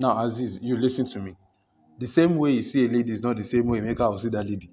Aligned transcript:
Now, 0.00 0.24
Aziz, 0.24 0.60
you 0.62 0.76
listen 0.76 1.08
to 1.08 1.18
me. 1.18 1.34
The 1.98 2.06
same 2.06 2.36
way 2.36 2.52
you 2.52 2.62
see 2.62 2.84
a 2.84 2.88
lady 2.88 3.12
is 3.12 3.24
not 3.24 3.36
the 3.36 3.42
same 3.42 3.66
way 3.66 3.80
Emeka 3.80 4.08
will 4.08 4.18
see 4.18 4.28
that 4.28 4.48
lady. 4.48 4.70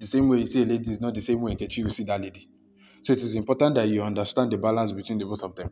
The 0.00 0.06
same 0.06 0.28
way 0.28 0.38
you 0.38 0.46
see 0.46 0.62
a 0.62 0.66
lady 0.66 0.90
is 0.90 1.00
not 1.00 1.14
the 1.14 1.20
same 1.20 1.40
way 1.40 1.54
Nkechi 1.54 1.84
will 1.84 1.92
see 1.92 2.02
that 2.04 2.20
lady. 2.20 2.48
So 3.02 3.12
it 3.12 3.20
is 3.20 3.36
important 3.36 3.76
that 3.76 3.86
you 3.86 4.02
understand 4.02 4.50
the 4.50 4.58
balance 4.58 4.90
between 4.90 5.18
the 5.18 5.26
both 5.26 5.44
of 5.44 5.54
them. 5.54 5.70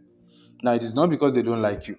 Now, 0.62 0.74
it 0.74 0.84
is 0.84 0.94
not 0.94 1.10
because 1.10 1.34
they 1.34 1.42
don't 1.42 1.60
like 1.60 1.88
you. 1.88 1.96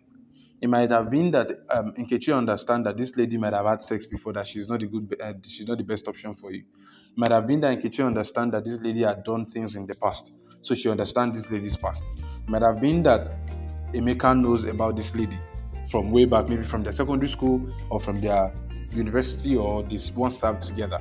It 0.61 0.69
might 0.69 0.91
have 0.91 1.09
been 1.11 1.31
that 1.31 1.51
um, 1.69 1.91
Nkechi 1.93 2.33
understand 2.33 2.85
that 2.85 2.95
this 2.95 3.17
lady 3.17 3.37
might 3.37 3.51
have 3.51 3.65
had 3.65 3.81
sex 3.81 4.05
before, 4.05 4.31
that 4.33 4.47
she's 4.47 4.69
not 4.69 4.79
the 4.79 4.87
good, 4.87 5.13
uh, 5.21 5.33
she's 5.45 5.67
not 5.67 5.77
the 5.77 5.83
best 5.83 6.07
option 6.07 6.33
for 6.33 6.51
you. 6.53 6.59
It 6.59 7.17
might 7.17 7.31
have 7.31 7.47
been 7.47 7.59
that 7.61 7.79
Nkechi 7.79 8.05
understand 8.05 8.53
that 8.53 8.63
this 8.63 8.79
lady 8.79 9.01
had 9.01 9.25
done 9.25 9.45
things 9.45 9.75
in 9.75 9.85
the 9.87 9.95
past, 9.95 10.31
so 10.61 10.73
she 10.73 10.87
understands 10.87 11.37
this 11.37 11.51
lady's 11.51 11.75
past. 11.75 12.05
It 12.17 12.47
might 12.49 12.61
have 12.61 12.79
been 12.79 13.03
that 13.03 13.27
Emeka 13.93 14.39
knows 14.39 14.63
about 14.63 14.95
this 14.95 15.13
lady 15.15 15.37
from 15.91 16.09
way 16.11 16.25
back, 16.25 16.47
maybe 16.47 16.63
from 16.63 16.83
their 16.83 16.93
secondary 16.93 17.27
school 17.27 17.61
or 17.89 17.99
from 17.99 18.19
their 18.21 18.53
university 18.93 19.55
or 19.55 19.83
this 19.83 20.11
one 20.13 20.31
served 20.31 20.63
together. 20.63 20.99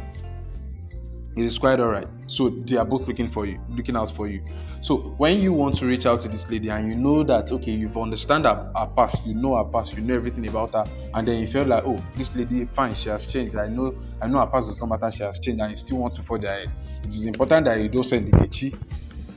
It 1.37 1.45
is 1.45 1.59
quite 1.59 1.79
alright. 1.79 2.09
So 2.27 2.51
they 2.51 2.77
are 2.77 2.85
both 2.85 3.07
looking 3.07 3.29
for 3.29 3.47
you, 3.47 3.61
looking 3.71 3.95
out 3.97 4.11
for 4.11 4.27
you. 4.27 4.43
So 4.81 4.97
when 5.17 5.41
you 5.41 5.53
want 5.53 5.77
to 5.77 5.87
reach 5.87 6.05
out 6.05 6.19
to 6.21 6.29
this 6.29 6.51
lady 6.51 6.71
and 6.71 6.93
you 6.93 6.99
know 6.99 7.23
that 7.23 7.53
okay, 7.53 7.71
you've 7.71 7.97
understand 7.97 8.47
her, 8.47 8.73
her 8.77 8.87
past, 8.97 9.25
you 9.25 9.35
know 9.35 9.57
her 9.57 9.65
past, 9.65 9.97
you 9.97 10.03
know 10.03 10.15
everything 10.15 10.49
about 10.49 10.73
her, 10.73 10.85
and 11.15 11.27
then 11.27 11.41
you 11.41 11.47
feel 11.47 11.65
like, 11.65 11.85
oh, 11.87 11.99
this 12.17 12.35
lady, 12.35 12.65
fine, 12.67 12.95
she 12.95 13.11
has 13.11 13.27
changed. 13.27 13.55
I 13.55 13.69
know, 13.69 13.97
I 14.21 14.27
know 14.27 14.41
her 14.41 14.47
past 14.49 14.69
does 14.69 14.81
not 14.81 14.89
matter, 14.89 15.11
she 15.17 15.23
has 15.23 15.39
changed, 15.39 15.61
and 15.63 15.71
you 15.71 15.77
still 15.77 15.99
want 15.99 16.15
to 16.15 16.23
forge 16.23 16.45
ahead. 16.45 16.71
It 17.05 17.09
is 17.09 17.27
important 17.27 17.67
that 17.67 17.81
you 17.81 17.89
don't 17.89 18.05
send 18.05 18.27
the 18.27 18.33
Nkechi 18.33 18.77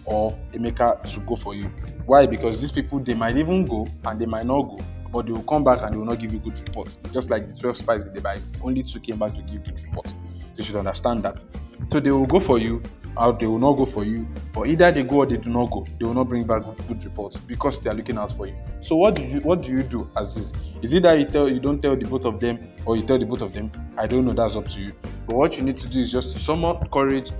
or 0.05 0.37
Emeka 0.51 1.03
to 1.13 1.19
go 1.21 1.35
for 1.35 1.53
you. 1.53 1.65
Why? 2.05 2.25
Because 2.25 2.59
these 2.59 2.71
people 2.71 2.99
they 2.99 3.13
might 3.13 3.37
even 3.37 3.65
go 3.65 3.87
and 4.05 4.19
they 4.19 4.25
might 4.25 4.45
not 4.45 4.63
go, 4.63 4.79
but 5.13 5.27
they 5.27 5.31
will 5.31 5.43
come 5.43 5.63
back 5.63 5.83
and 5.83 5.93
they 5.93 5.97
will 5.97 6.05
not 6.05 6.19
give 6.19 6.33
you 6.33 6.39
good 6.39 6.59
reports. 6.59 6.97
Just 7.13 7.29
like 7.29 7.47
the 7.47 7.53
12 7.53 7.77
spies 7.77 8.11
they 8.11 8.19
buy, 8.19 8.39
only 8.63 8.81
two 8.81 8.99
came 8.99 9.19
back 9.19 9.33
to 9.35 9.41
give 9.43 9.63
good 9.63 9.79
reports. 9.81 10.15
They 10.57 10.63
should 10.63 10.75
understand 10.75 11.23
that. 11.23 11.43
So 11.91 11.99
they 11.99 12.11
will 12.11 12.25
go 12.25 12.39
for 12.39 12.57
you, 12.57 12.81
or 13.15 13.33
they 13.33 13.45
will 13.45 13.59
not 13.59 13.73
go 13.73 13.85
for 13.85 14.03
you, 14.03 14.27
or 14.55 14.65
either 14.65 14.91
they 14.91 15.03
go 15.03 15.17
or 15.17 15.25
they 15.25 15.37
do 15.37 15.49
not 15.49 15.69
go. 15.69 15.85
They 15.99 16.05
will 16.05 16.13
not 16.15 16.29
bring 16.29 16.45
back 16.45 16.63
good, 16.63 16.87
good 16.87 17.05
reports 17.05 17.37
because 17.37 17.79
they 17.79 17.89
are 17.89 17.93
looking 17.93 18.17
out 18.17 18.31
for 18.31 18.47
you. 18.47 18.55
So 18.81 18.95
what 18.95 19.15
do 19.15 19.23
you 19.23 19.39
what 19.41 19.61
do 19.61 19.71
you 19.71 19.83
do 19.83 20.09
as 20.17 20.35
this? 20.35 20.53
Is 20.81 20.93
it 20.93 21.03
that 21.03 21.19
you 21.19 21.25
tell 21.25 21.47
you 21.47 21.59
don't 21.59 21.81
tell 21.81 21.95
the 21.95 22.05
both 22.05 22.25
of 22.25 22.39
them, 22.39 22.59
or 22.85 22.97
you 22.97 23.03
tell 23.03 23.19
the 23.19 23.25
both 23.25 23.41
of 23.41 23.53
them? 23.53 23.71
I 23.97 24.07
don't 24.07 24.25
know. 24.25 24.33
That's 24.33 24.55
up 24.55 24.67
to 24.69 24.81
you. 24.81 24.93
But 25.27 25.35
what 25.35 25.57
you 25.57 25.63
need 25.63 25.77
to 25.77 25.89
do 25.89 25.99
is 26.01 26.11
just 26.11 26.39
summon 26.39 26.77
courage, 26.89 27.31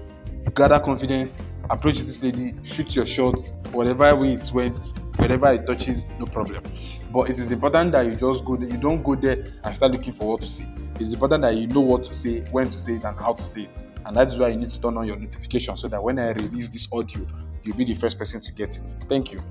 gather 0.56 0.80
confidence, 0.80 1.42
approach 1.70 1.96
this 1.96 2.22
lady, 2.22 2.54
shoot 2.64 2.96
your 2.96 3.06
shot, 3.06 3.40
whatever 3.72 4.16
way 4.16 4.34
it 4.34 4.52
went, 4.54 4.94
whatever 5.18 5.52
it 5.52 5.66
touches, 5.66 6.10
no 6.20 6.26
problem. 6.26 6.64
But 7.12 7.30
it 7.30 7.40
is 7.40 7.52
important 7.52 7.92
that 7.94 8.06
you 8.06 8.16
just 8.16 8.46
go 8.46 8.56
there, 8.56 8.70
you 8.70 8.78
don't 8.78 9.04
go 9.04 9.16
there 9.16 9.48
and 9.64 9.76
start 9.76 9.92
looking 9.92 10.14
for 10.14 10.28
what 10.28 10.42
to 10.42 10.48
say. 10.48 10.68
It's 11.00 11.14
important 11.14 11.42
that 11.44 11.56
you 11.56 11.68
know 11.68 11.82
what 11.82 12.04
to 12.04 12.14
say, 12.14 12.42
when 12.52 12.70
to 12.70 12.80
say 12.80 12.94
it, 12.94 13.04
and 13.04 13.18
how 13.20 13.34
to 13.34 13.42
say 13.42 13.64
it. 13.64 13.78
And 14.06 14.16
that 14.16 14.28
is 14.28 14.38
why 14.38 14.50
you 14.50 14.58
need 14.58 14.70
to 14.70 14.80
turn 14.80 14.98
on 14.98 15.08
your 15.08 15.18
notification 15.18 15.78
so 15.78 15.88
that 15.88 16.04
when 16.04 16.20
I 16.20 16.32
release 16.32 16.70
this 16.70 16.88
audio, 16.92 17.26
you'll 17.64 17.78
be 17.78 17.86
the 17.86 17.96
first 17.96 18.18
person 18.18 18.42
to 18.42 18.52
get 18.52 18.78
it. 18.78 18.96
Thank 19.08 19.32
you. 19.32 19.42